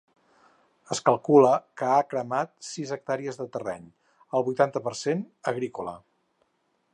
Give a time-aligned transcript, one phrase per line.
[0.93, 1.51] Es calcula
[1.81, 3.85] que ha cremat sis hectàrees de terreny,
[4.41, 5.95] el vuitanta per cent, agrícola.